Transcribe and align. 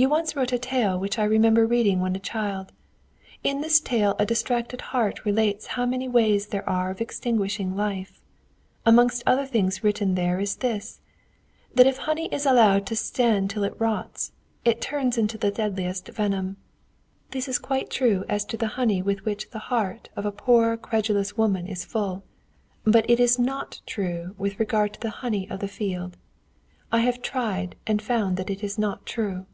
You 0.00 0.08
once 0.08 0.36
wrote 0.36 0.52
a 0.52 0.60
tale 0.60 0.96
which 0.96 1.18
I 1.18 1.24
remember 1.24 1.66
reading 1.66 1.98
when 1.98 2.14
a 2.14 2.20
child. 2.20 2.70
In 3.42 3.62
this 3.62 3.80
tale 3.80 4.14
a 4.16 4.24
distracted 4.24 4.80
heart 4.80 5.24
relates 5.24 5.66
how 5.74 5.86
many 5.86 6.06
ways 6.06 6.46
there 6.46 6.62
are 6.68 6.90
of 6.90 7.00
extinguishing 7.00 7.74
life. 7.74 8.20
Amongst 8.86 9.24
other 9.26 9.44
things 9.44 9.82
written 9.82 10.14
there 10.14 10.38
is 10.38 10.54
this: 10.58 11.00
that 11.74 11.88
if 11.88 11.96
honey 11.96 12.26
is 12.32 12.46
allowed 12.46 12.86
to 12.86 12.94
stand 12.94 13.50
till 13.50 13.64
it 13.64 13.74
rots, 13.80 14.30
it 14.64 14.80
turns 14.80 15.18
into 15.18 15.36
the 15.36 15.50
deadliest 15.50 16.06
venom. 16.10 16.58
This 17.32 17.48
is 17.48 17.58
quite 17.58 17.90
true 17.90 18.24
as 18.28 18.44
to 18.44 18.56
the 18.56 18.68
honey 18.78 19.02
with 19.02 19.24
which 19.24 19.50
the 19.50 19.58
heart 19.66 20.10
of 20.14 20.24
a 20.24 20.30
poor 20.30 20.76
credulous 20.76 21.36
woman 21.36 21.66
is 21.66 21.84
full, 21.84 22.22
but 22.84 23.04
it 23.10 23.18
is 23.18 23.36
not 23.36 23.80
true 23.84 24.36
with 24.38 24.60
regard 24.60 24.92
to 24.92 25.00
the 25.00 25.10
honey 25.26 25.50
of 25.50 25.58
the 25.58 25.66
field. 25.66 26.16
I 26.92 27.00
have 27.00 27.20
tried 27.20 27.74
and 27.84 28.00
found 28.00 28.36
that 28.36 28.48
it 28.48 28.62
is 28.62 28.78
not 28.78 29.04
true." 29.04 29.46